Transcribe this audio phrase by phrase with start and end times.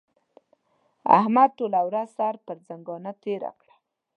[1.19, 3.75] احمد ټوله ورځ سر پر ځنګانه تېره کړه.